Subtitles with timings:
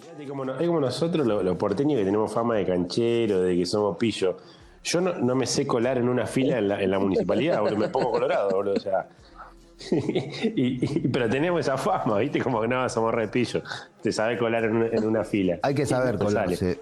[0.00, 3.56] Fíjate como no- es como nosotros, los, los porteños que tenemos fama de canchero, de
[3.56, 4.36] que somos pillos.
[4.84, 7.78] Yo no, no me sé colar en una fila en la, en la municipalidad, boludo,
[7.78, 8.74] me pongo colorado, boludo.
[8.74, 9.08] O sea.
[9.90, 12.40] y, y- pero tenemos esa fama, ¿viste?
[12.40, 13.62] Como que no, somos re pillos.
[14.02, 15.58] Te sabe colar en una, en una fila.
[15.62, 16.80] Hay que saber colarse.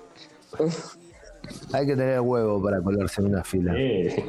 [1.72, 3.72] Hay que tener huevo para colarse en una fila.
[3.76, 4.24] Eh.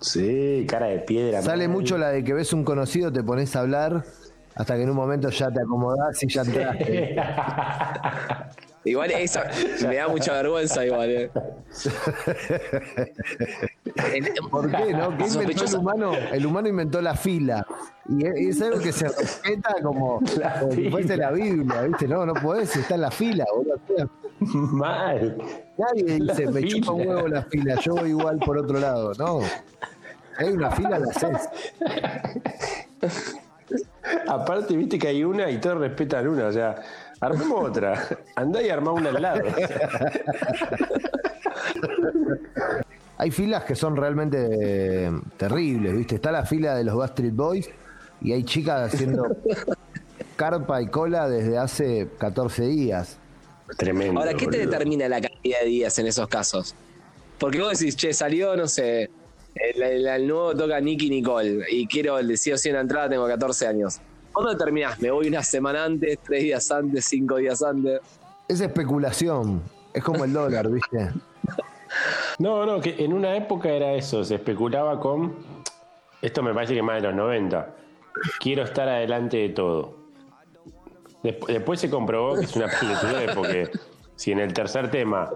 [0.00, 1.40] Sí, cara de piedra.
[1.42, 1.76] Sale mal.
[1.78, 4.04] mucho la de que ves un conocido, te pones a hablar,
[4.58, 7.16] hasta que en un momento ya te acomodás y ya entraste.
[8.84, 9.40] Igual eso
[9.86, 11.10] me da mucha vergüenza igual.
[11.10, 11.30] eh.
[14.50, 15.14] ¿Por qué, no?
[15.18, 16.12] ¿Qué inventó el humano?
[16.32, 17.66] El humano inventó la fila.
[18.08, 20.20] Y es, algo que se respeta como,
[20.60, 22.08] como si fuese la Biblia, ¿viste?
[22.08, 23.78] No, no podés, está en la fila, boludo.
[24.72, 25.36] Mal.
[25.76, 29.12] Nadie dice, La me chupa un huevo la fila, yo voy igual por otro lado.
[29.18, 29.40] No.
[30.38, 31.48] Hay una fila, la haces.
[34.26, 36.46] Aparte, viste que hay una y todos respetan una.
[36.46, 36.76] O sea,
[37.20, 38.06] armemos otra.
[38.36, 39.42] Andá y armá una al lado.
[43.18, 46.14] Hay filas que son realmente eh, terribles, ¿viste?
[46.16, 47.68] Está la fila de los Backstreet Boys
[48.20, 49.36] y hay chicas haciendo
[50.36, 53.18] carpa y cola desde hace 14 días.
[53.76, 54.20] Tremendo.
[54.20, 54.70] Ahora, ¿qué te boludo.
[54.70, 56.74] determina la cantidad de días en esos casos?
[57.38, 59.10] Porque vos decís, che, salió, no sé,
[59.74, 63.08] el, el- el nuevo toca Nicky Nicole y quiero el sí o sí una entrada,
[63.08, 64.00] tengo 14 años.
[64.32, 65.00] ¿Cuándo determinás?
[65.00, 68.00] ¿Me voy una semana antes, tres días antes, cinco días antes?
[68.46, 71.10] Es especulación, es como el dólar, ¿viste?
[72.38, 74.22] No, no, que en una época era eso.
[74.24, 75.34] Se especulaba con.
[76.22, 77.74] Esto me parece que más de los 90.
[78.40, 79.94] Quiero estar adelante de todo.
[81.22, 83.70] Desp- Después se comprobó que es una pelotudez porque
[84.16, 85.30] si en el tercer tema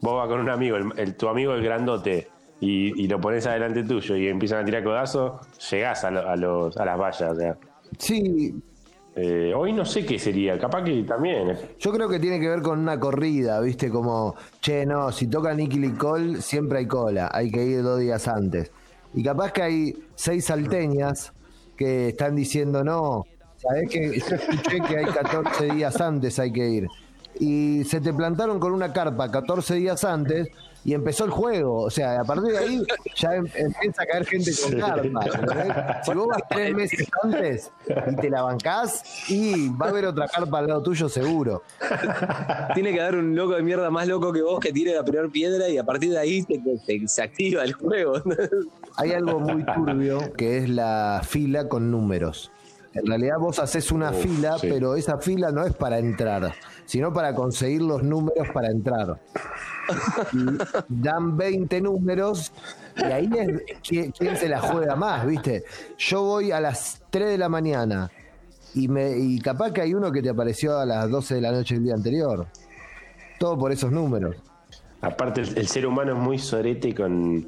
[0.00, 2.28] vos vas con un amigo, el, el- tu amigo el grandote,
[2.60, 5.40] y, y lo pones adelante tuyo y empiezan a tirar codazos,
[5.70, 7.32] llegás a, lo- a los, a las vallas.
[7.32, 7.56] O sea.
[7.98, 8.54] Sí,
[9.16, 11.56] Eh, hoy no sé qué sería, capaz que también.
[11.80, 13.90] yo creo que tiene que ver con una corrida, ¿viste?
[13.90, 18.28] Como, che, no, si toca Nicky Nicole, siempre hay cola, hay que ir dos días
[18.28, 18.70] antes.
[19.12, 21.32] Y capaz que hay seis salteñas
[21.76, 23.24] que están diciendo, no,
[23.56, 26.86] sabés que yo escuché que hay 14 días antes hay que ir.
[27.40, 30.48] Y se te plantaron con una carpa 14 días antes
[30.84, 31.82] y empezó el juego.
[31.82, 32.82] O sea, a partir de ahí
[33.16, 35.26] ya em- empieza a caer gente con carpa.
[35.26, 35.76] ¿entendés?
[36.04, 37.70] Si vos vas tres meses antes
[38.12, 41.62] y te la bancás, y va a haber otra carpa al lado tuyo seguro.
[42.74, 45.28] Tiene que haber un loco de mierda más loco que vos que tire la primera
[45.28, 48.14] piedra y a partir de ahí te- te- se activa el juego.
[48.96, 52.50] Hay algo muy turbio que es la fila con números.
[52.92, 54.66] En realidad vos haces una Uf, fila, sí.
[54.68, 56.52] pero esa fila no es para entrar,
[56.86, 59.20] sino para conseguir los números para entrar.
[60.88, 62.52] Dan 20 números
[62.96, 63.48] y ahí es
[63.82, 65.64] qui- quién se la juega más, ¿viste?
[65.98, 68.10] Yo voy a las 3 de la mañana
[68.74, 71.52] y, me, y capaz que hay uno que te apareció a las 12 de la
[71.52, 72.46] noche el día anterior.
[73.38, 74.36] Todo por esos números.
[75.00, 77.46] Aparte, el, ser humano es muy sorete con,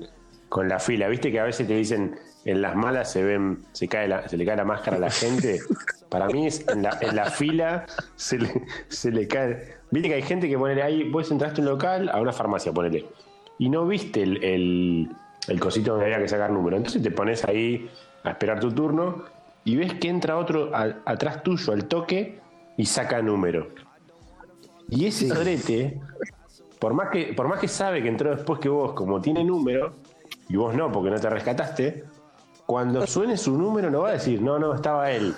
[0.48, 1.06] con la fila.
[1.08, 4.44] Viste que a veces te dicen en las malas se ven, se cae se le
[4.44, 5.60] cae la máscara a la gente.
[6.08, 7.84] Para mí es en la, en la fila
[8.16, 9.76] se le, se le cae.
[9.92, 12.72] Viste que hay gente que ponele ahí, vos entraste a un local, a una farmacia,
[12.72, 13.06] ponele.
[13.58, 15.08] Y no viste el, el,
[15.47, 16.76] el cosito donde había que sacar número.
[16.76, 17.88] Entonces te pones ahí
[18.25, 19.25] a esperar tu turno
[19.64, 22.41] y ves que entra otro a- atrás tuyo al toque
[22.76, 23.69] y saca número.
[24.88, 26.00] Y ese sorete,
[26.78, 29.92] por más que por más que sabe que entró después que vos, como tiene número,
[30.48, 32.04] y vos no, porque no te rescataste,
[32.66, 35.34] cuando suene su número no va a decir, no, no, estaba él.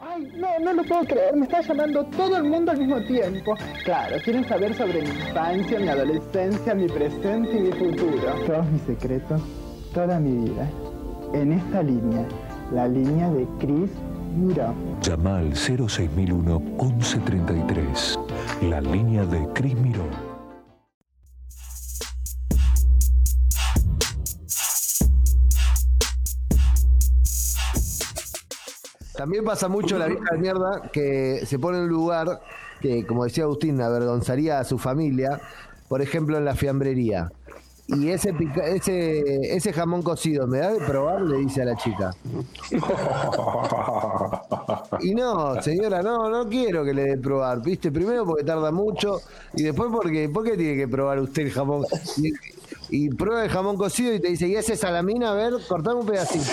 [0.00, 3.54] Ay, no, no lo puedo creer, me está llamando todo el mundo al mismo tiempo.
[3.84, 8.34] Claro, quieren saber sobre mi infancia, mi adolescencia, mi presente y mi futuro.
[8.46, 9.42] Todos mis secretos,
[9.92, 10.70] toda mi vida.
[11.32, 12.26] En esta línea,
[12.72, 13.90] la línea de Chris
[14.34, 14.74] Miró.
[15.00, 18.18] Llama al 06001 1133.
[18.62, 20.04] La línea de Cris Miró.
[29.16, 32.40] También pasa mucho la vieja de mierda que se pone en un lugar
[32.80, 35.40] que, como decía Agustín, avergonzaría a su familia,
[35.88, 37.30] por ejemplo en la fiambrería.
[37.86, 41.20] Y ese, pica- ese, ese jamón cocido, ¿me da de probar?
[41.20, 42.10] Le dice a la chica.
[45.00, 47.92] Y no, señora, no, no quiero que le dé probar, ¿viste?
[47.92, 49.20] Primero porque tarda mucho
[49.54, 51.84] y después porque, ¿por qué tiene que probar usted el jamón?
[52.16, 52.32] Y,
[52.88, 55.32] y prueba el jamón cocido y te dice, ¿y ese salamina?
[55.32, 56.44] A ver, cortame un pedacito.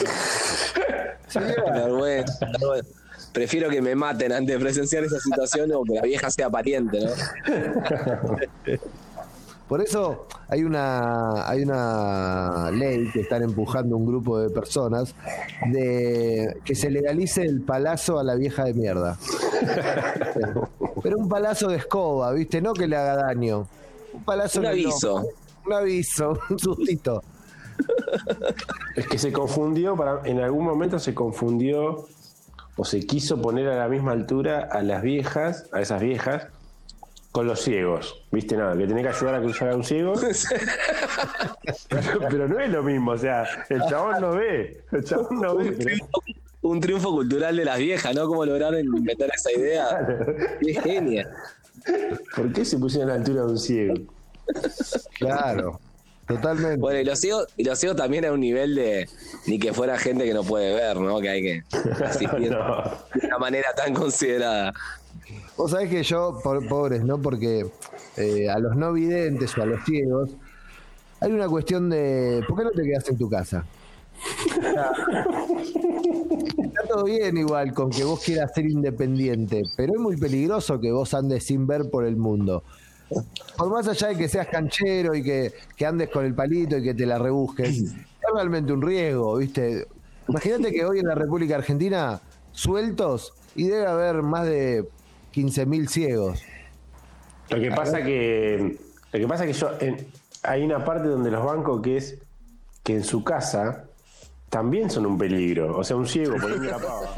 [1.28, 2.90] Señora, Vergüenza, vergüenza.
[3.32, 7.00] Prefiero que me maten antes de presenciar esa situación o que la vieja sea pariente,
[7.00, 7.12] ¿no?
[9.72, 15.16] Por eso hay una, hay una ley que están empujando un grupo de personas
[15.72, 19.18] de que se legalice el palazo a la vieja de mierda.
[21.02, 22.62] Pero un palazo de escoba, ¿viste?
[22.62, 23.66] No que le haga daño.
[24.12, 25.24] Un palazo Un aviso.
[25.66, 27.24] Un aviso, un sustito.
[28.98, 32.08] Es que se confundió, para, en algún momento se confundió
[32.76, 36.48] o se quiso poner a la misma altura a las viejas, a esas viejas,
[37.32, 38.24] con los ciegos.
[38.32, 38.56] ¿Viste?
[38.58, 40.14] Nada, que tenés que ayudar a cruzar a un ciego.
[41.90, 44.82] pero, pero no es lo mismo, o sea, el chabón no ve.
[44.92, 45.72] El chabón no ve.
[45.78, 46.06] pero-
[46.64, 48.28] Un triunfo cultural de las viejas, ¿no?
[48.28, 50.08] ¿Cómo lograron inventar esa idea?
[50.62, 51.28] Qué genia.
[52.36, 53.94] ¿Por qué se pusieron a la altura de un ciego?
[55.18, 55.80] Claro,
[56.28, 56.78] totalmente.
[56.78, 59.10] Bueno, y los ciegos, y los ciegos también a un nivel de
[59.48, 61.20] ni que fuera gente que no puede ver, ¿no?
[61.20, 61.64] Que hay que
[62.06, 62.84] asistir No.
[63.16, 64.72] de una manera tan considerada.
[65.58, 67.22] Vos sabés que yo, pobres, ¿no?
[67.22, 67.70] Porque
[68.18, 70.32] eh, a los no videntes o a los ciegos,
[71.20, 72.44] hay una cuestión de.
[72.48, 73.66] ¿Por qué no te quedas en tu casa?
[76.58, 80.92] Está todo bien igual con que vos quieras ser independiente, pero es muy peligroso que
[80.92, 82.64] vos andes sin ver por el mundo.
[83.58, 86.84] Por más allá de que seas canchero y que, que andes con el palito y
[86.84, 87.94] que te la rebusques, es
[88.34, 89.88] realmente un riesgo, ¿viste?
[90.28, 92.22] Imagínate que hoy en la República Argentina,
[92.54, 94.88] sueltos, y debe haber más de
[95.34, 96.42] 15.000 ciegos.
[97.50, 98.78] Lo que pasa que
[99.12, 100.08] lo que pasa que yo en-
[100.44, 102.18] hay una parte donde los bancos que es
[102.84, 103.86] que en su casa
[104.50, 107.14] también son un peligro, o sea, un ciego poniendo la pava.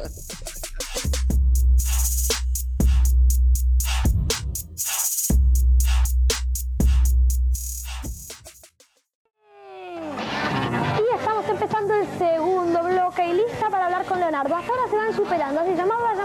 [11.00, 14.56] Y estamos empezando el segundo bloque y lista para hablar con Leonardo.
[14.56, 16.16] Hasta ahora se van superando, así llamado a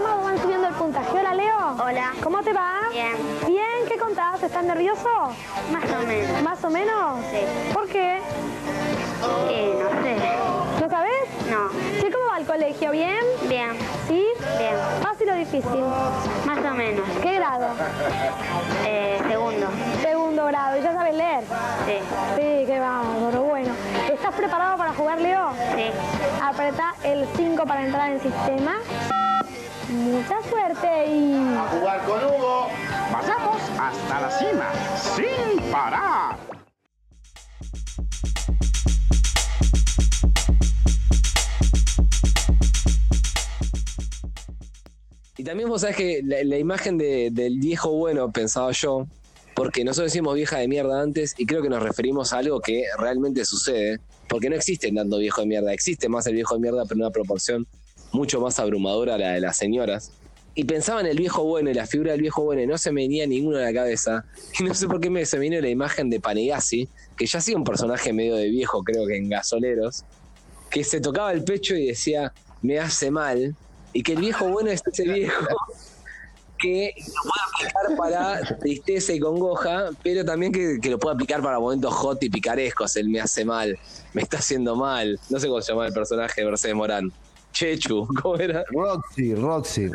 [0.79, 1.11] puntaje.
[1.11, 1.75] Hola Leo.
[1.83, 2.13] Hola.
[2.23, 2.79] ¿Cómo te va?
[2.91, 3.11] Bien.
[3.45, 4.41] Bien, ¿qué contás?
[4.41, 5.09] ¿Estás nervioso?
[5.71, 6.41] Más o menos.
[6.41, 7.19] ¿Más o menos?
[7.29, 7.73] Sí.
[7.73, 8.19] ¿Por qué?
[9.49, 10.15] Eh, no sé.
[10.81, 11.27] ¿No sabes?
[11.49, 11.69] No.
[11.99, 12.91] Sí, ¿cómo va el colegio?
[12.91, 13.19] ¿Bien?
[13.49, 13.71] Bien.
[14.07, 14.25] ¿Sí?
[14.57, 14.73] Bien.
[15.03, 15.83] ¿Fácil o difícil?
[16.45, 17.05] Más o menos.
[17.21, 17.67] ¿Qué grado?
[18.85, 19.67] Eh, segundo.
[20.01, 20.77] Segundo grado.
[20.77, 21.43] ¿Y ya sabes leer?
[21.85, 21.97] Sí.
[22.37, 23.43] Sí, qué bárbaro.
[23.43, 23.73] Bueno,
[24.09, 25.49] ¿estás preparado para jugar, Leo?
[25.75, 25.91] Sí.
[26.41, 28.77] Apreta el 5 para entrar en sistema.
[29.89, 31.33] Mucha suerte y...
[31.71, 32.67] jugar con Hugo.
[33.11, 34.71] Vayamos hasta la cima,
[35.15, 36.37] sin parar.
[45.37, 49.07] Y también vos sabés que la, la imagen de- del viejo bueno, pensaba yo,
[49.55, 52.83] porque nosotros decimos vieja de mierda antes y creo que nos referimos a algo que
[52.97, 56.83] realmente sucede, porque no existe tanto viejo de mierda, existe más el viejo de mierda,
[56.83, 57.65] pero en una proporción
[58.11, 60.11] mucho más abrumadora la de las señoras.
[60.55, 62.91] Y pensaba en el viejo bueno y la figura del viejo bueno y no se
[62.91, 64.25] me venía ninguno a la cabeza.
[64.59, 67.41] Y no sé por qué me se vino la imagen de Panegasi, que ya ha
[67.41, 70.03] sido un personaje medio de viejo, creo que en Gasoleros,
[70.69, 73.55] que se tocaba el pecho y decía, me hace mal,
[73.93, 75.47] y que el viejo bueno es ese viejo
[76.59, 81.41] que lo puede aplicar para tristeza y congoja, pero también que, que lo puede aplicar
[81.41, 83.79] para momentos hot y picarescos, el me hace mal,
[84.13, 87.11] me está haciendo mal, no sé cómo se llama el personaje de Mercedes Morán,
[87.51, 88.63] Chechu, ¿cómo era?
[88.71, 89.89] Roxy, Roxy.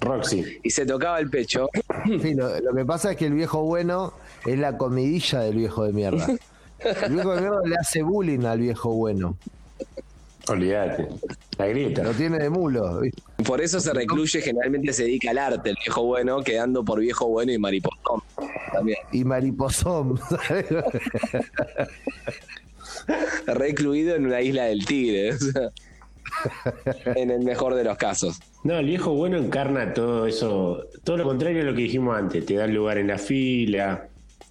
[0.00, 0.58] Roxy.
[0.62, 1.68] Y se tocaba el pecho,
[2.04, 4.14] Sí, lo, lo que pasa es que el viejo bueno
[4.46, 6.26] es la comidilla del viejo de mierda.
[6.78, 9.36] El viejo de mierda le hace bullying al viejo bueno.
[10.48, 11.08] Olvídate.
[11.56, 12.02] La grieta.
[12.02, 13.00] Lo tiene de mulo.
[13.00, 13.22] ¿viste?
[13.44, 17.28] por eso se recluye, generalmente se dedica al arte, el viejo bueno, quedando por viejo
[17.28, 18.22] bueno y mariposón
[18.72, 18.98] también.
[19.12, 20.18] Y mariposón.
[20.28, 20.66] ¿sabes?
[23.46, 25.34] recluido en una isla del tigre.
[25.34, 25.70] o sea,
[27.16, 28.38] en el mejor de los casos.
[28.64, 32.44] No, el viejo bueno encarna todo eso, todo lo contrario a lo que dijimos antes,
[32.46, 34.08] te da lugar en la fila,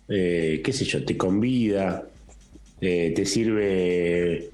[0.08, 2.04] eh, qué sé yo, te convida,
[2.82, 4.50] eh, te sirve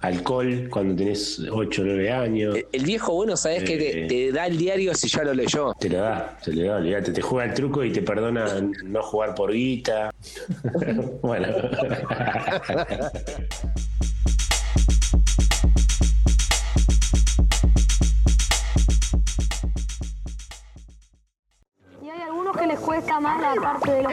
[0.00, 4.06] alcohol cuando tenés 8 o 9 años, El- viejo bueno, ¿sabes que te, Eh.
[4.06, 5.72] te da el diario si ya lo leyó?
[5.80, 8.44] te lo da, te lo da, olvídate, te juega el truco y te perdona
[8.84, 10.10] no jugar por guita.
[11.22, 11.46] bueno.
[23.24, 24.12] la parte de los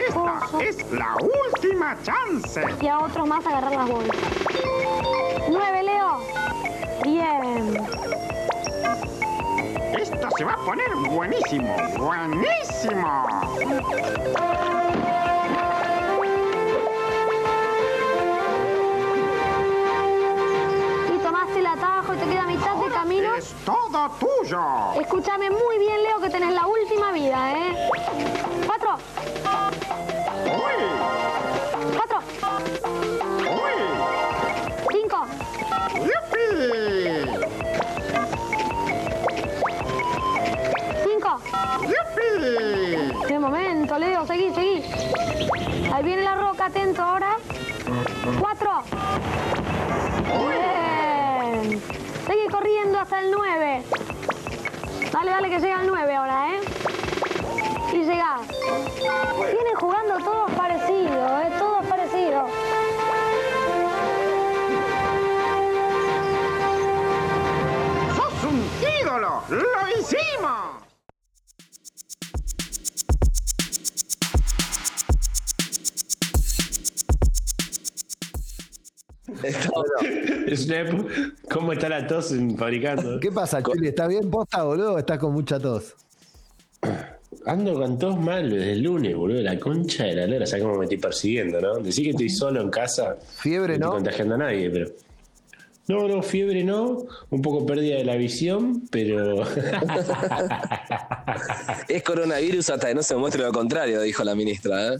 [0.62, 2.64] Es la última chance.
[2.80, 4.16] y a otros más agarrar las bolsas.
[5.50, 6.20] 9, Leo.
[7.04, 7.76] Bien.
[9.98, 11.76] Esto se va a poner buenísimo.
[11.98, 13.28] Buenísimo.
[22.26, 23.34] queda mitad de camino.
[23.36, 25.00] ¡Es toda tuya!
[25.00, 27.88] Escúchame muy bien, Leo, que tenés la última vida, ¿eh?
[28.66, 28.96] ¡Cuatro!
[30.44, 30.74] ¡Uy!
[31.96, 32.18] ¡Cuatro!
[33.40, 33.72] ¡Uy!
[34.92, 35.26] ¡Cinco!
[35.94, 36.46] ¡Yupi!
[41.04, 41.40] ¡Cinco!
[41.82, 43.26] ¡Yupi!
[43.28, 44.84] De momento, Leo, seguí, seguí.
[45.92, 47.11] Ahí viene la roca, atento.
[55.52, 56.60] Que llega al 9 ahora, ¿eh?
[57.92, 58.38] Y llega.
[59.52, 61.50] Vienen jugando todos parecidos, ¿eh?
[61.58, 62.50] Todos parecidos.
[68.16, 68.70] ¡Sos un
[69.02, 69.42] ídolo!
[69.50, 70.91] ¡Lo hicimos!
[81.50, 83.20] ¿Cómo está la tos en fabricando?
[83.20, 83.88] ¿Qué pasa, Chuli?
[83.88, 84.94] ¿Estás bien posta, boludo?
[84.94, 85.94] o ¿Estás con mucha tos?
[87.46, 89.40] Ando con tos mal desde el lunes, boludo.
[89.40, 90.46] La concha de la lora.
[90.46, 91.78] ¿Sabes cómo me estoy persiguiendo, no?
[91.78, 93.16] Decir que estoy solo en casa.
[93.38, 93.86] Fiebre, no ¿no?
[93.86, 94.90] estoy contagiando a nadie, pero.
[95.88, 97.06] No, no, fiebre no.
[97.30, 99.44] Un poco pérdida de la visión, pero.
[101.88, 104.94] Es coronavirus hasta que no se muestre lo contrario, dijo la ministra.
[104.94, 104.98] ¿eh?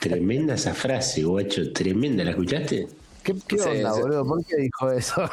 [0.00, 1.72] Tremenda esa frase, guacho.
[1.72, 2.24] Tremenda.
[2.24, 2.88] ¿La escuchaste?
[3.22, 4.00] ¿Qué, qué Sí, onda, sí.
[4.00, 4.26] boludo?
[4.26, 5.22] ¿Por qué dijo eso?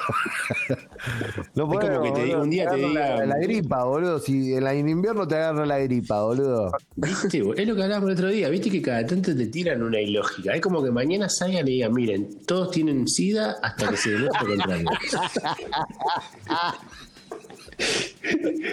[1.55, 4.19] no Es como que te diga- un día te agarra diga- La, la gripa, boludo.
[4.19, 6.71] Si en, la, en invierno te agarra la gripa, boludo.
[6.95, 7.39] ¿Viste?
[7.57, 8.49] Es lo que hablábamos el otro día.
[8.49, 10.53] ¿Viste que cada tanto te tiran una ilógica?
[10.53, 14.47] Es como que mañana salgan y digan, miren, todos tienen sida hasta que se demuestre
[14.47, 14.89] lo contrario.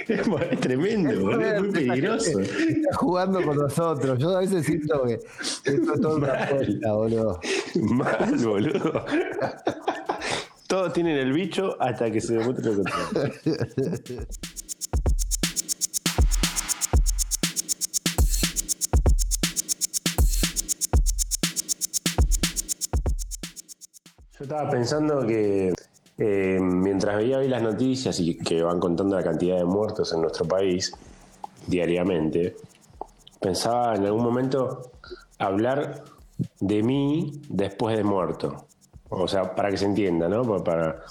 [0.09, 1.41] es, tremendo, boludo.
[1.43, 2.41] Es muy peligroso.
[2.41, 4.19] Está jugando con nosotros.
[4.19, 5.19] Yo a veces siento que
[5.65, 7.41] que esto es todo una apuesta, boludo.
[7.75, 9.05] Mal, boludo.
[10.69, 13.33] Todos tienen el bicho hasta que se demuestre lo contrario.
[24.39, 25.73] Yo estaba pensando que
[26.19, 30.23] eh, mientras veía hoy las noticias y que van contando la cantidad de muertos en
[30.23, 30.93] nuestro país
[31.67, 32.57] diariamente,
[33.41, 34.91] pensaba en algún momento
[35.39, 36.05] hablar
[36.61, 38.67] de mí después de muerto.
[39.09, 40.43] O sea, para que se entienda, ¿no?
[40.43, 41.03] Pa- Para,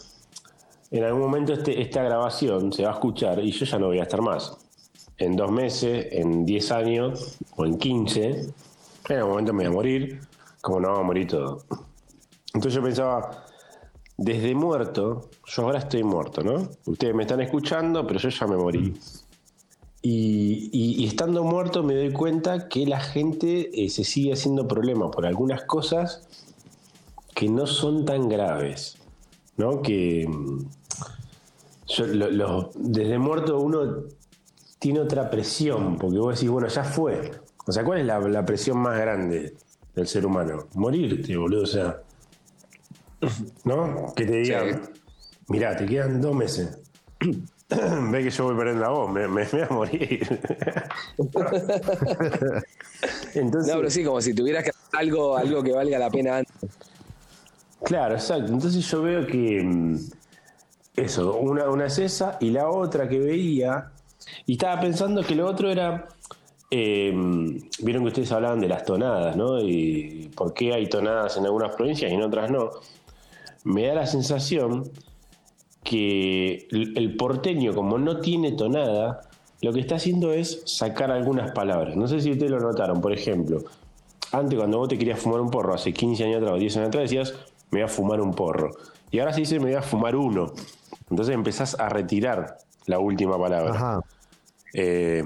[0.92, 4.00] en algún momento este, esta grabación se va a escuchar y yo ya no voy
[4.00, 4.58] a estar más.
[5.18, 8.30] En dos meses, en 10 años o en 15,
[9.10, 10.22] en algún momento me voy a morir,
[10.62, 11.60] como no va a morir todo.
[12.54, 13.45] Entonces yo pensaba,
[14.18, 16.70] desde muerto, yo ahora estoy muerto, ¿no?
[16.86, 18.94] Ustedes me están escuchando, pero yo ya me morí.
[20.02, 24.68] Y, y- y estando muerto me doy cuenta que la gente eh, se sigue haciendo
[24.68, 26.28] problema por algunas cosas
[27.34, 28.98] que no son tan graves,
[29.58, 29.82] ¿no?
[29.82, 30.60] Que mm,
[31.88, 34.04] yo- lo- lo- desde muerto uno
[34.80, 37.32] tiene otra presión, porque vos decís, bueno, ya fue.
[37.66, 39.56] O sea, ¿cuál es la, la presión más grande
[39.96, 40.68] del ser humano?
[40.76, 42.02] Morirte, boludo, o sea.
[43.64, 44.14] ¿No?
[44.16, 44.82] Que te digan,
[45.48, 46.80] mirá, te quedan dos meses.
[47.70, 50.40] Ve que yo voy perdiendo la voz, me, me- me voy a morir.
[53.34, 56.38] Entonces, No, pero sí, como si tuvieras que hacer algo, algo que valga la pena
[56.38, 56.54] antes.
[57.84, 58.52] Claro, exacto.
[58.54, 59.96] Entonces yo veo que mm,
[60.96, 63.92] eso, una, una es esa y la otra que veía,
[64.46, 66.08] y estaba pensando que lo otro era,
[66.72, 67.12] eh,
[67.80, 69.60] vieron que ustedes hablaban de las tonadas, ¿no?
[69.62, 72.72] Y por qué hay tonadas en algunas provincias y en otras no.
[73.66, 74.90] Me da la sensación
[75.84, 79.22] que el porteño, como no tiene tonada,
[79.62, 81.96] lo que está haciendo es sacar algunas palabras.
[81.96, 83.64] No sé si ustedes lo notaron, por ejemplo,
[84.32, 86.88] antes cuando vos te querías fumar un porro, hace 15 años atrás o 10 años
[86.90, 87.34] atrás, decías,
[87.72, 88.72] me voy a fumar un porro.
[89.12, 90.54] Y ahora se dice, me voy a fumar uno.
[91.10, 93.72] Entonces empezás a retirar la última palabra.
[93.72, 94.02] Ajá.
[94.74, 95.24] Eh,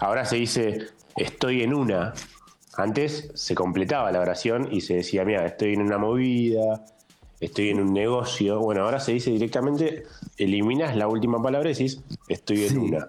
[0.00, 2.12] ahora se dice, estoy en una.
[2.76, 6.84] Antes se completaba la oración y se decía, mira, estoy en una movida,
[7.40, 8.60] estoy en un negocio.
[8.60, 10.04] Bueno, ahora se dice directamente,
[10.36, 12.76] eliminas la última palabra y decís, estoy en Sí.
[12.76, 13.08] una.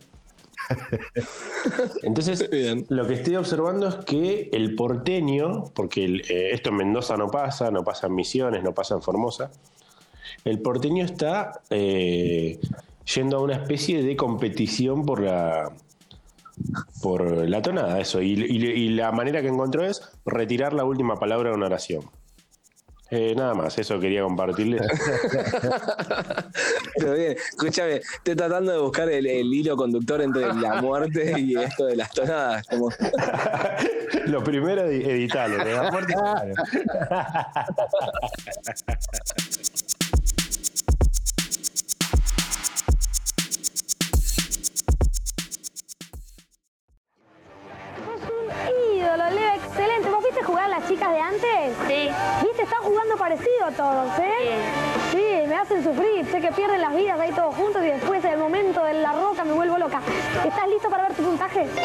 [2.04, 2.86] Entonces, Bien.
[2.90, 7.28] lo que estoy observando es que el porteño, porque el- eh, esto en Mendoza no
[7.28, 9.52] pasa, no pasa en Misiones, no pasa en Formosa,
[10.46, 12.60] el porteño está eh,
[13.16, 15.72] yendo a una especie de competición por la
[17.02, 18.22] por la tonada, eso.
[18.22, 22.04] Y, y- y la manera que encontró es retirar la última palabra de una oración.
[23.14, 24.82] Eh, nada más, eso quería compartirles.
[26.98, 31.56] Pero bien, escúchame, estoy tratando de buscar el, el hilo conductor entre la muerte y
[31.58, 32.66] esto de las tonadas.
[32.68, 32.90] Como,
[34.28, 35.62] Lo primero, edi- editarlo.
[35.64, 36.14] de la muerte,
[53.82, 54.41] todos, ¿eh?
[55.72, 58.84] Hacen sufrir, sé que pierden las vidas ahí todos juntos y después en el momento
[58.84, 60.02] de la roca me vuelvo loca.
[60.46, 61.66] ¿Estás listo para ver tu puntaje?
[61.66, 61.82] Sí.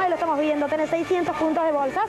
[0.00, 2.06] Ahí lo estamos viendo, tenés 600 puntos de bolsas,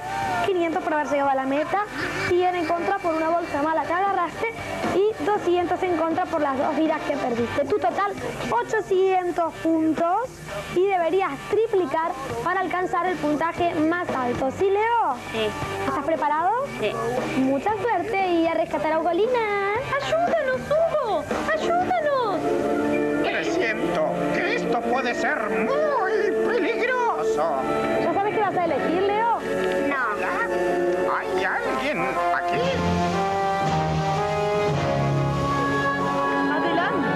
[0.47, 1.85] 500 por haber llegado a la meta,
[2.27, 4.47] 100 en contra por una bolsa mala que agarraste
[4.95, 7.65] y 200 en contra por las dos vidas que perdiste.
[7.65, 8.13] Tu total,
[8.49, 10.21] 800 puntos
[10.75, 12.13] y deberías triplicar
[12.43, 14.49] para alcanzar el puntaje más alto.
[14.57, 15.15] ¿Sí, Leo?
[15.33, 15.49] Sí.
[15.87, 16.49] ¿Estás preparado?
[16.79, 16.91] Sí.
[17.41, 19.70] Mucha suerte y a rescatar a Ugolina.
[25.11, 27.61] Puede ser muy peligroso.
[28.01, 29.39] ¿Ya sabes qué vas a elegir, Leo?
[29.89, 31.13] No.
[31.13, 31.97] ¿Hay alguien
[32.33, 32.61] aquí?
[36.49, 37.07] Adelante.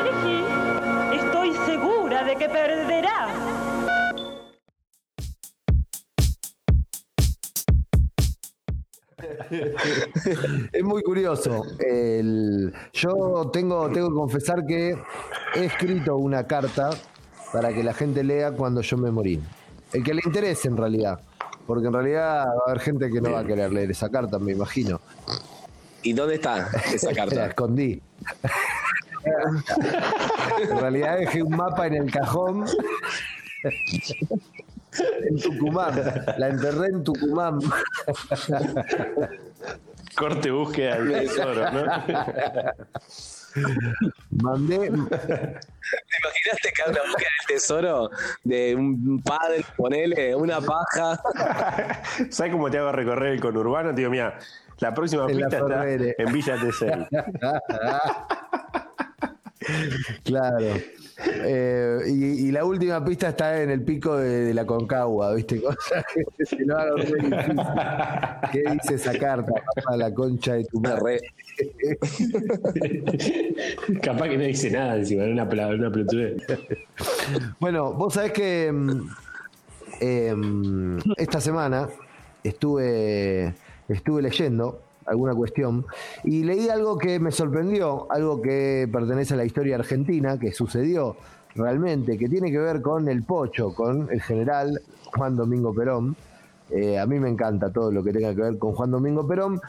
[0.00, 0.44] Elegí.
[1.16, 3.30] Estoy segura de que perderás.
[10.72, 11.62] Es muy curioso.
[11.78, 14.96] El- yo tengo, tengo que confesar que
[15.54, 16.90] he escrito una carta
[17.52, 19.40] para que la gente lea cuando yo me morí.
[19.92, 21.20] El que le interese en realidad.
[21.66, 24.38] Porque en realidad va a haber gente que no va a querer leer esa carta,
[24.38, 25.00] me imagino.
[26.02, 27.46] ¿Y dónde está esa La carta?
[27.46, 28.00] escondí.
[30.70, 32.64] en realidad dejé un mapa en el cajón.
[35.28, 36.00] En Tucumán.
[36.38, 37.58] La enterré en Tucumán.
[40.16, 41.84] Corte búsqueda del tesoro, ¿no?
[44.30, 44.92] Mandé,
[46.46, 48.10] ¿Te imaginaste que una búsqueda del tesoro
[48.44, 51.20] de un padre, ponele, una paja?
[52.30, 53.90] ¿Sabes cómo te hago recorrer el conurbano?
[53.90, 54.38] Te digo, mira,
[54.78, 57.08] la próxima En la pista está en Villa Tesel.
[60.24, 60.66] Claro.
[61.24, 65.60] Eh, y, y la última pista está en el pico de, de la Concagua, ¿viste?
[65.62, 66.04] Cosa
[66.36, 67.56] que se lo haga muy difícil.
[68.52, 69.96] ¿Qué dice esa carta, papá?
[69.96, 71.20] La concha de tu madre.
[74.02, 76.42] Capaz que no dice nada encima, era una, pla- una pelotudez.
[77.58, 79.08] Bueno, vos sabés que mm,
[80.00, 81.88] em, esta semana
[82.44, 83.54] estuve,
[83.88, 85.86] estuve leyendo alguna cuestión
[86.24, 91.16] y leí algo que me sorprendió, algo que pertenece a la historia argentina, que sucedió
[91.54, 94.80] realmente, que tiene que ver con el pocho, con el general
[95.16, 96.16] Juan Domingo Perón.
[96.70, 99.60] Eh, a mí me encanta todo lo que tenga que ver con Juan Domingo Perón,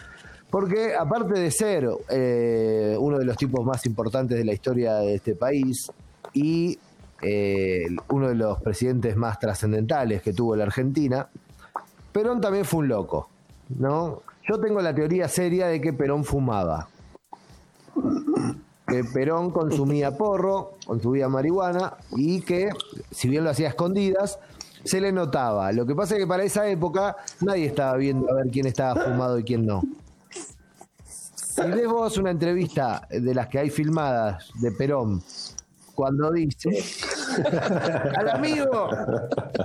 [0.49, 5.15] porque aparte de ser eh, uno de los tipos más importantes de la historia de
[5.15, 5.91] este país
[6.33, 6.79] y
[7.21, 11.27] eh, uno de los presidentes más trascendentales que tuvo la Argentina,
[12.11, 13.29] Perón también fue un loco,
[13.77, 14.23] ¿no?
[14.47, 16.87] Yo tengo la teoría seria de que Perón fumaba.
[18.87, 22.69] Que Perón consumía porro, consumía marihuana y que,
[23.11, 24.39] si bien lo hacía a escondidas,
[24.85, 25.71] se le notaba.
[25.73, 29.03] Lo que pasa es que para esa época nadie estaba viendo a ver quién estaba
[29.03, 29.83] fumado y quién no.
[31.57, 35.21] Si ves vos una entrevista de las que hay filmadas de Perón,
[35.93, 36.69] cuando dice
[38.15, 38.87] al amigo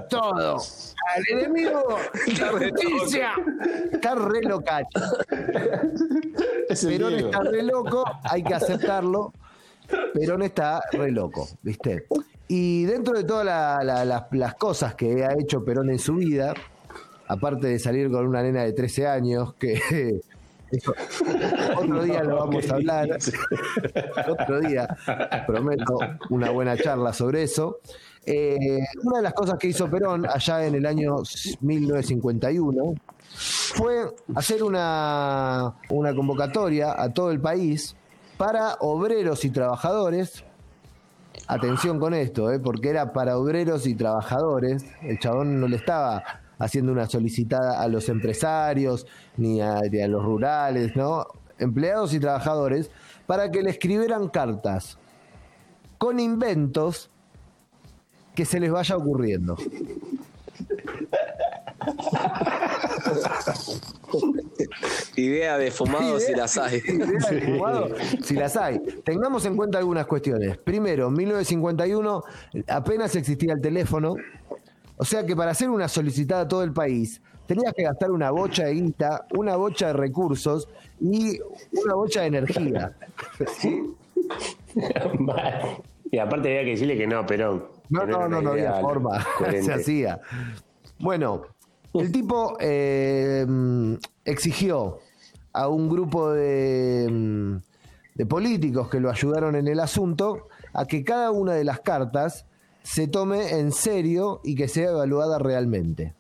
[0.09, 0.57] todo,
[1.14, 1.96] al enemigo
[2.40, 3.30] la justicia,
[3.92, 4.40] está re.
[6.68, 7.28] Es el Perón Diego.
[7.30, 9.32] está re loco, hay que aceptarlo.
[10.14, 12.06] Perón está re loco, ¿viste?
[12.48, 16.14] Y dentro de todas la- la- las- las cosas que ha hecho Perón en su
[16.14, 16.54] vida,
[17.28, 20.20] aparte de salir con una nena de 13 años, que
[20.72, 20.94] eso,
[21.76, 23.18] otro día lo vamos a hablar,
[24.28, 24.88] otro día,
[25.46, 25.98] prometo
[26.30, 27.80] una buena charla sobre eso.
[28.24, 31.16] Eh, una de las cosas que hizo Perón allá en el año
[31.61, 32.94] 1951
[33.35, 37.96] fue hacer una, una convocatoria a todo el país
[38.37, 40.44] para obreros y trabajadores.
[41.48, 42.61] Atención con esto, ¿eh?
[42.61, 44.85] porque era para obreros y trabajadores.
[45.02, 50.07] El chabón no le estaba haciendo una solicitada a los empresarios ni a, ni a
[50.07, 51.27] los rurales, ¿no?
[51.59, 52.90] Empleados y trabajadores
[53.27, 54.98] para que le escribieran cartas
[55.98, 57.11] con inventos
[58.35, 59.57] que se les vaya ocurriendo.
[65.16, 66.81] Idea de fumado si las hay.
[66.87, 67.88] Idea de fumado,
[68.22, 68.79] si las hay.
[69.05, 70.59] Tengamos en cuenta algunas cuestiones.
[70.59, 72.22] Primero, en 1951
[72.68, 74.14] apenas existía el teléfono.
[74.96, 78.31] O sea que para hacer una solicitada a todo el país, tenías que gastar una
[78.31, 80.68] bocha de guita, una bocha de recursos
[81.00, 81.40] y
[81.72, 82.96] una bocha de energía.
[83.59, 83.94] ¿Sí?
[86.12, 87.64] Y aparte había que decirle que no, Perón.
[87.88, 89.26] No, no, no, no había forma.
[89.38, 89.64] coherente.
[89.64, 90.20] Se hacía.
[90.98, 91.44] Bueno,
[91.94, 93.46] el tipo eh,
[94.22, 94.98] exigió
[95.55, 97.59] a un grupo de,
[98.14, 102.44] de políticos que lo ayudaron en el asunto a que cada una de las cartas
[102.83, 106.14] se tome en serio y que sea evaluada realmente.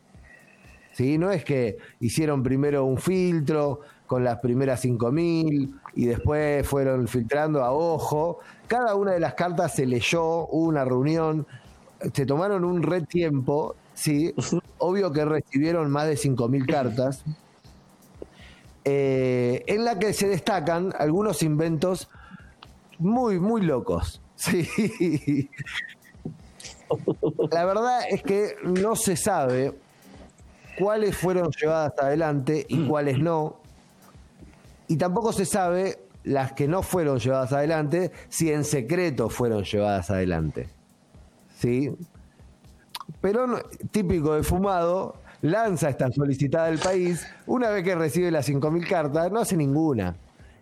[0.92, 1.18] ¿Sí?
[1.18, 7.64] No es que hicieron primero un filtro con las primeras 5000 y después fueron filtrando
[7.64, 8.40] a ojo.
[8.66, 11.46] Cada una de las cartas se leyó, hubo una reunión,
[12.12, 14.34] se tomaron un re tiempo, sí.
[14.78, 17.24] Obvio que recibieron más de 5000 cartas.
[18.84, 22.08] eh, en la que se destacan algunos inventos
[22.98, 24.20] muy, muy locos.
[24.36, 25.48] Sí.
[27.50, 29.74] La verdad es que no se sabe
[30.78, 33.56] cuáles fueron llevadas adelante y cuáles no.
[34.88, 40.10] Y tampoco se sabe las que no fueron llevadas adelante, si en secreto fueron llevadas
[40.10, 40.68] adelante.
[41.58, 41.90] ¿Sí?
[43.20, 47.26] Perón, típico de fumado, lanza esta solicitada del país.
[47.46, 50.16] Una vez que recibe las 5.000 cartas, no hace ninguna.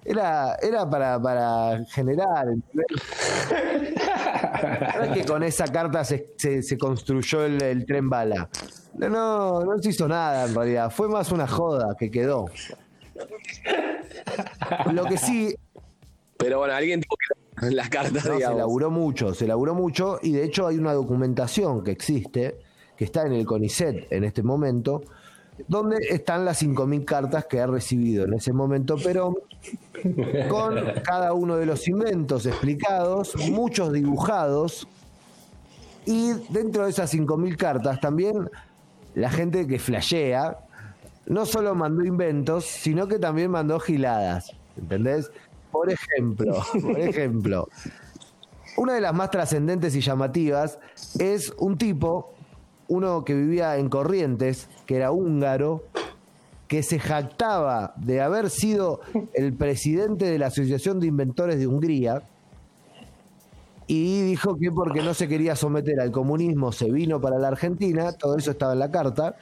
[0.05, 2.47] Era, era para, para generar.
[4.97, 8.49] No es que con esa carta se, se- se construyó el, el tren bala.
[8.95, 10.91] No, no, no se hizo nada en realidad.
[10.91, 12.47] Fue más una joda que quedó.
[14.93, 15.55] Lo que sí,
[16.37, 20.33] Pero bueno, alguien tuvo que las cartas, no, se laburó mucho, se laburó mucho y
[20.33, 22.59] de hecho hay una documentación que existe,
[22.97, 25.03] que está en el CONICET en este momento,
[25.69, 29.37] donde están las 5.000 cartas que ha recibido en ese momento Perón,
[30.49, 34.89] con cada uno de los inventos explicados, muchos dibujados,
[36.07, 38.51] y dentro de esas 5.000 cartas también
[39.15, 40.59] la gente que flashea
[41.27, 45.31] no solo mandó inventos, sino que también mandó giladas, ¿entendés?
[45.71, 47.69] Por ejemplo, por ejemplo,
[48.77, 50.79] una de las más trascendentes y llamativas
[51.19, 52.35] es un tipo,
[52.91, 55.85] uno que vivía en Corrientes, que era húngaro,
[56.67, 59.01] que se jactaba de haber sido
[59.33, 62.23] el presidente de la Asociación de Inventores de Hungría,
[63.87, 68.13] y dijo que porque no se quería someter al comunismo se vino para la Argentina,
[68.13, 69.37] todo eso estaba en la carta,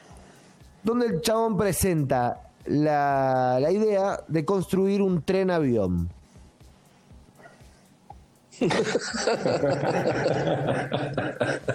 [0.83, 6.11] donde el chabón presenta la, la idea de construir un tren avión.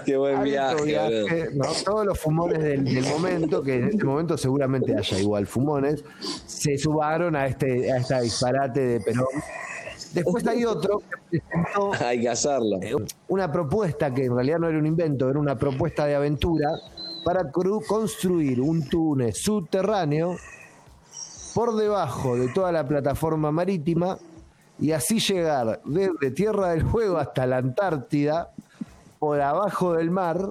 [0.04, 1.50] Qué buen viaje.
[1.84, 6.04] Todos los fumones del, del momento, que en este momento seguramente haya igual fumones,
[6.46, 9.26] se subaron a este, a este disparate de Perón.
[10.12, 12.78] Después hay otro que presentó Hay que hacerlo.
[13.28, 16.70] una propuesta que en realidad no era un invento, era una propuesta de aventura
[17.24, 20.36] para construir un túnel subterráneo
[21.54, 24.18] por debajo de toda la plataforma marítima
[24.78, 28.50] y así llegar desde Tierra del Fuego hasta la Antártida
[29.18, 30.48] por abajo del mar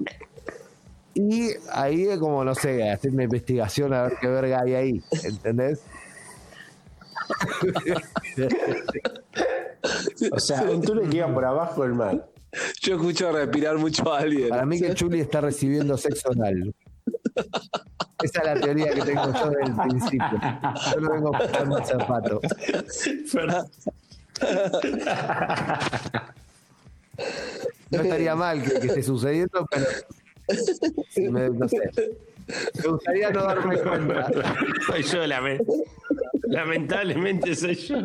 [1.14, 5.02] y ahí es como, no sé, hacer una investigación a ver qué verga hay ahí,
[5.22, 5.80] ¿entendés?
[10.32, 12.28] O sea, un túnel que iba por abajo del mar.
[12.82, 14.48] Yo escucho respirar mucho a alguien.
[14.48, 16.74] Para mí que Chuli está recibiendo sexo oral.
[18.22, 20.40] Esa es la teoría que tengo yo desde el principio.
[20.92, 22.40] Yo lo vengo buscando rato.
[27.90, 29.86] No estaría mal que, que esté sucediendo, pero
[31.30, 31.78] me- no sé.
[32.82, 34.26] Me gustaría no darme cuenta.
[34.86, 35.60] Soy yo, lame-
[36.42, 37.96] lamentablemente soy yo.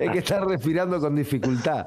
[0.00, 1.86] Es que está respirando con dificultad.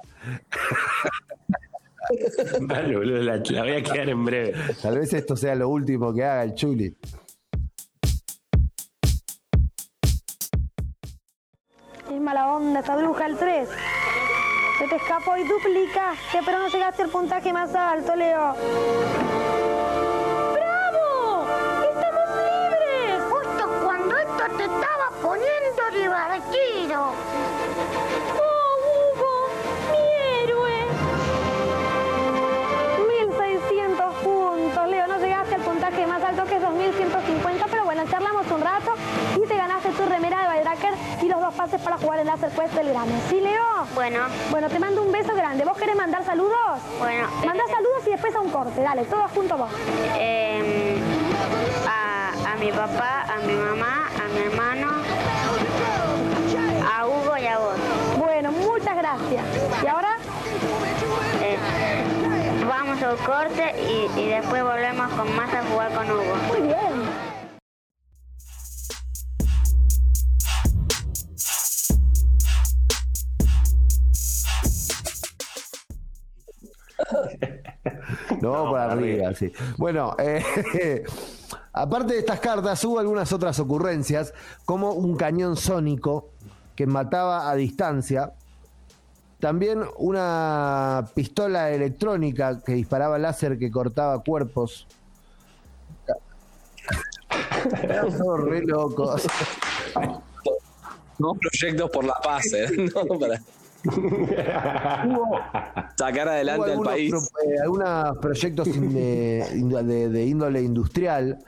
[2.62, 4.54] Vale, boludo, la, la voy a quedar en breve.
[4.82, 6.96] Tal vez esto sea lo último que haga el Chuli.
[12.32, 13.67] Mala onda esta bruja el 3.
[14.80, 18.56] Se te escapó y duplicaste, pero no llegaste al puntaje más alto, Leo.
[20.54, 21.46] ¡Bravo!
[21.91, 23.22] ¡Estamos libres!
[23.30, 27.12] Justo cuando esto te estaba poniendo divertido.
[41.84, 43.13] Para jugar el Laser Quest del Grande.
[43.30, 43.62] ¿Sí, Leo?
[43.96, 45.65] Bueno, Bueno, te mando un beso grande.
[45.65, 46.80] ¿Vos querés mandar saludos?
[47.00, 47.28] bueno.
[47.46, 48.82] Manda eh, saludos y después a un corte.
[48.82, 49.70] Dale, todos juntos vos.
[50.20, 51.00] eh,
[51.88, 54.88] a, a mi papá, a mi mamá, a mi hermano,
[56.98, 57.76] a Hugo y a vos.
[58.17, 59.44] Bueno, muchas gracias.
[59.84, 60.17] Y ahora,
[61.44, 61.58] Eh,
[62.67, 66.36] vamos al corte y, y después volvemos con más a jugar con Hugo.
[66.48, 66.70] muy bien.
[78.41, 79.51] No, por arriba, sí.
[79.77, 81.04] Bueno, eh,
[81.73, 84.34] aparte de estas cartas, hubo algunas otras ocurrencias,
[84.65, 86.30] como un cañón sónico
[86.75, 88.34] que mataba a distancia.
[89.39, 94.88] También una pistola electrónica que disparaba láser que cortaba cuerpos.
[98.17, 99.27] Todos re locos.
[101.19, 102.89] No proyectos por la paz, ¿eh?
[102.95, 103.39] No, para
[105.96, 107.10] sacar Hubo adelante al algunos, país.
[107.12, 111.39] pro- eh, algunos proyectos de, indu- de- de índole industrial,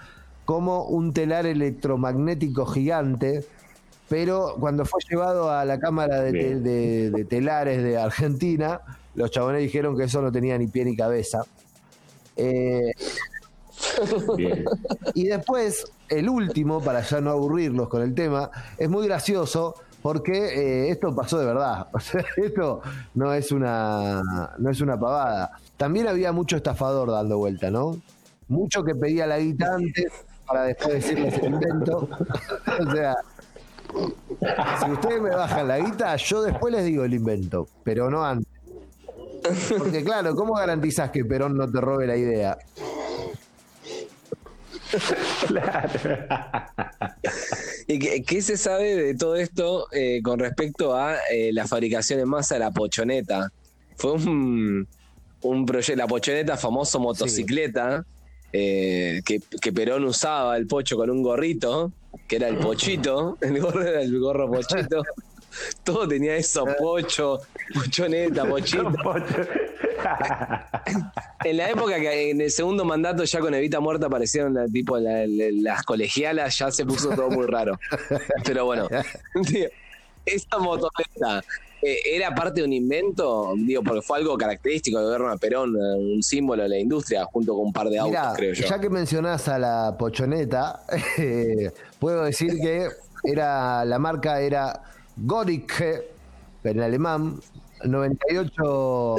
[0.45, 3.45] como un telar electromagnético gigante,
[4.09, 8.81] pero cuando fue llevado a la Cámara de, Telares de Argentina,
[9.15, 11.43] los chabones dijeron que eso no tenía ni pie ni cabeza.
[12.35, 12.91] Eh,
[14.37, 14.65] Bien.
[15.13, 20.33] y después, el último, para ya no aburrirlos con el tema, es muy gracioso porque
[20.33, 21.87] eh, esto pasó de verdad.
[21.93, 22.81] O sea, esto
[23.15, 24.21] no es una
[24.59, 25.51] no es una pavada.
[25.77, 27.99] También había mucho estafador dando vuelta, ¿no?
[28.47, 30.11] Mucho que pedía la guita antes
[30.45, 32.07] para después decirles el invento.
[32.87, 33.15] o sea,
[34.83, 38.51] si ustedes me bajan la guita, yo después les digo el invento, pero no antes.
[39.77, 42.57] Porque claro, ¿cómo garantizás que Perón no te robe la idea?
[44.93, 44.97] ¿Y
[47.87, 52.29] qué, qué se sabe de todo esto eh, con respecto a eh, la fabricación en
[52.29, 53.51] masa de la pochoneta?
[53.95, 54.87] Fue un,
[55.41, 58.05] un proyecto, la pochoneta, famoso motocicleta,
[58.51, 61.91] eh, que, que Perón usaba el pocho con un gorrito,
[62.27, 65.03] que era el pochito, el gorro era el gorro pochito.
[65.83, 67.39] Todo tenía eso, pocho,
[67.73, 68.91] pochoneta, pochito.
[71.45, 74.97] En la época que en el segundo mandato ya con Evita Muerta aparecieron la- tipo
[74.97, 77.77] la- la- las colegialas, ya se puso todo muy raro.
[78.45, 78.87] Pero bueno,
[79.47, 79.67] tío,
[80.25, 81.43] esa motoneta
[81.81, 85.75] eh, era parte de un invento, digo, porque fue algo característico del gobierno de Perón,
[85.75, 88.65] un símbolo de la industria, junto con un par de autos, Mirá, creo yo.
[88.65, 90.83] ya que mencionás a la pochoneta,
[91.17, 92.87] eh, puedo decir que
[93.25, 94.81] era la marca era
[95.17, 96.09] Goricke,
[96.63, 97.41] en alemán,
[97.85, 99.15] 98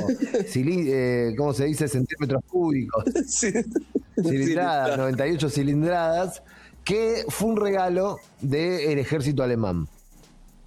[0.46, 1.88] cili- eh, ¿cómo se dice?
[1.88, 3.05] centímetros cúbicos.
[4.22, 6.42] Cilindradas, 98 cilindradas,
[6.85, 9.88] que fue un regalo del ejército alemán.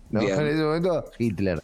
[0.10, 0.22] ¿no?
[0.22, 1.62] En ese momento, Hitler.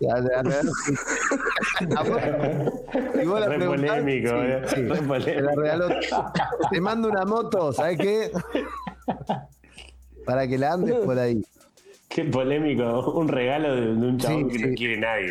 [0.00, 0.06] Y
[3.26, 4.62] vos la preguntás, polémico, sí, eh.
[4.68, 5.40] sí, Re te polémico.
[5.40, 5.88] la regaló.
[6.70, 8.30] Te mando una moto, ¿sabes qué?
[10.24, 11.42] Para que la andes por ahí.
[12.08, 13.12] Qué polémico.
[13.12, 14.66] Un regalo de, de un chabón Sí, que sí.
[14.70, 15.30] no quiere nadie.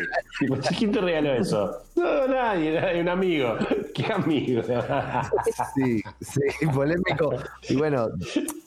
[0.78, 1.76] ¿Quién te regaló eso?
[1.96, 3.54] No, nadie, nadie, un amigo.
[3.94, 4.62] ¿Qué amigo?
[5.74, 7.34] Sí, sí, polémico.
[7.68, 8.08] Y bueno,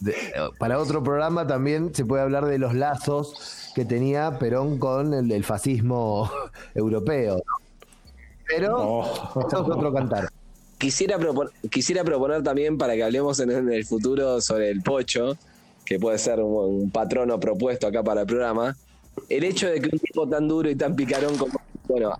[0.01, 0.15] de-
[0.59, 5.31] para otro programa también se puede hablar de los lazos que tenía Perón con el,
[5.31, 6.29] el fascismo
[6.75, 7.41] europeo.
[8.45, 9.03] Pero Oh.
[9.47, 10.27] eso es otro cantar.
[10.77, 15.37] Quisiera, propon- quisiera proponer también para que hablemos en, en el futuro sobre el pocho,
[15.85, 18.75] que puede ser un, un patrono propuesto acá para el programa,
[19.29, 21.53] el hecho de que un tipo tan duro y tan picarón como,
[21.87, 22.17] bueno,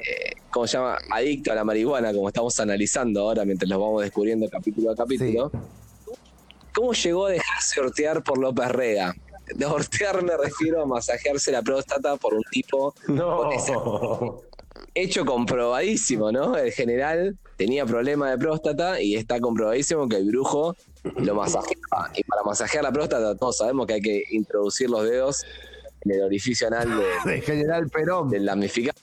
[0.00, 0.98] eh, ¿cómo se llama?
[1.10, 5.50] Adicto a la marihuana, como estamos analizando ahora mientras lo vamos descubriendo capítulo a capítulo,
[6.72, 9.14] ¿cómo llegó a dejarse hortear por López Rega?
[9.54, 13.50] De hortear me refiero a masajearse la próstata por un tipo No.
[14.94, 16.56] hecho comprobadísimo, ¿no?
[16.56, 20.74] El general tenía problema de próstata y está comprobadísimo que el brujo
[21.16, 22.10] lo masajeaba.
[22.14, 25.44] Y para masajear la próstata todos sabemos que hay que introducir los dedos
[26.02, 26.88] en el orificio anal
[27.24, 28.30] de- De General Perón.
[28.30, 28.98] del damnificado.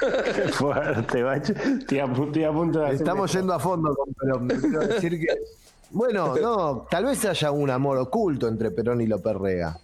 [0.00, 1.52] Qué fuerte, macho.
[1.54, 4.48] Estoy a, pu- estoy a punto de hacer Estamos yendo a fondo con Perón.
[4.48, 5.26] Quiero decir que.
[5.90, 9.78] Bueno, no, tal vez haya un amor oculto entre Perón y López Rega.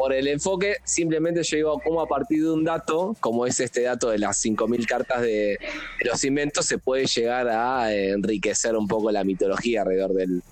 [0.00, 3.82] Por el enfoque, simplemente yo digo cómo a partir de un dato, como es este
[3.82, 5.58] dato de las 5.000 cartas de,
[6.02, 10.42] los inventos, se puede llegar a eh, enriquecer un poco la mitología alrededor del,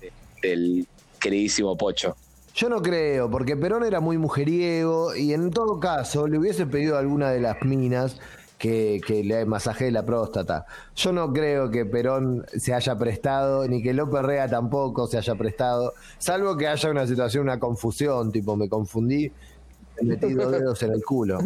[0.43, 0.85] del
[1.19, 2.15] queridísimo Pocho.
[2.53, 6.95] Yo no creo, porque Perón era muy mujeriego y en todo caso le hubiese pedido
[6.95, 8.17] a alguna de las minas
[8.59, 10.65] que, que le masajee la próstata.
[10.95, 15.33] Yo no creo que Perón se haya prestado, ni que López Rega tampoco se haya
[15.35, 19.31] prestado, salvo que haya una situación, una confusión, tipo me confundí,
[20.01, 21.39] me metí dos dedos en el culo.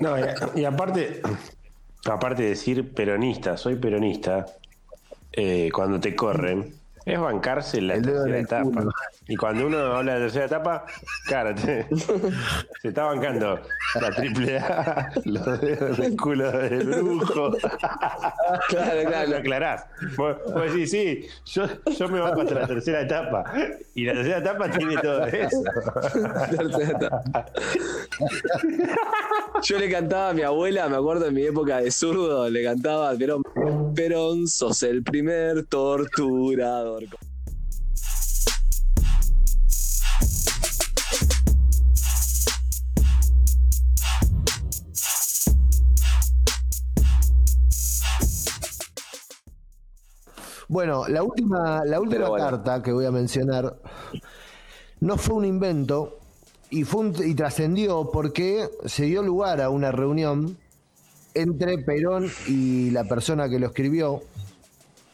[0.00, 0.22] No, y,
[0.60, 1.22] y aparte,
[2.04, 4.44] aparte de decir peronista, soy peronista,
[5.32, 6.74] eh, cuando te corren,
[7.06, 8.80] es bancarse la El dedo en tercera el etapa.
[8.80, 8.92] culo.
[9.30, 10.86] Y cuando uno habla de tercera etapa,
[11.26, 11.86] claro, te-
[12.80, 13.60] se está bancando
[14.00, 17.50] la triple A, los dedos en el culo del brujo.
[18.68, 19.30] Claro, claro.
[19.30, 19.84] Lo aclarás.
[20.16, 21.66] Vos, vos decís, sí, yo,
[21.98, 23.44] yo me banco hasta la tercera etapa.
[23.94, 25.62] Y la tercera etapa tiene todo eso.
[29.62, 33.12] Yo le cantaba a mi abuela, me acuerdo en mi época de zurdo, le cantaba,
[33.14, 33.42] Perón,
[33.94, 37.04] Perón, sos el primer torturador.
[50.68, 52.44] Bueno, la última, la última bueno.
[52.44, 53.76] carta que voy a mencionar
[55.00, 56.18] no fue un invento
[56.70, 60.58] y, fue un- y trascendió porque se dio lugar a una reunión
[61.34, 64.22] entre Perón y la persona que lo escribió,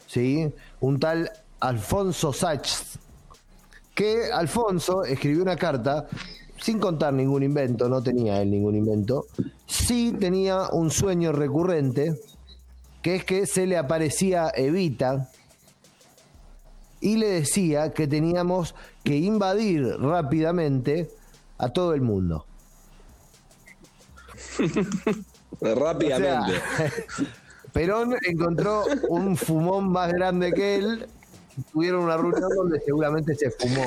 [0.07, 0.51] ¿sí?
[0.81, 2.99] un tal Alfonso Sachs,
[3.93, 6.07] que Alfonso escribió una carta
[6.59, 9.27] sin contar ningún invento, no tenía él ningún invento,
[9.67, 12.19] sí tenía un sueño recurrente,
[13.01, 15.29] que es que se le aparecía Evita
[17.05, 21.11] y le decía que teníamos que invadir rápidamente
[21.59, 22.47] a todo el mundo.
[25.61, 26.53] Rápidamente.
[26.57, 26.91] O sea,
[27.73, 31.07] Perón encontró un fumón más grande que él.
[31.71, 33.85] Tuvieron una reunión donde seguramente se fumó.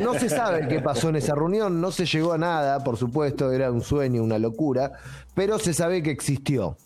[0.00, 3.52] No se sabe qué pasó en esa reunión, no se llegó a nada, por supuesto,
[3.52, 4.92] era un sueño, una locura,
[5.34, 6.78] pero se sabe que existió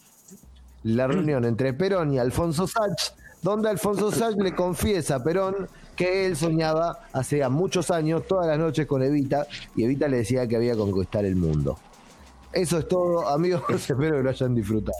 [0.84, 6.26] la reunión entre Perón y Alfonso Sachs, donde Alfonso Sachs le confiesa a Perón que
[6.26, 10.56] él soñaba hace muchos años, todas las noches con Evita, y Evita le decía que
[10.56, 11.78] había que conquistar el mundo.
[12.52, 14.96] Eso es todo, amigos, espero que lo hayan disfrutado.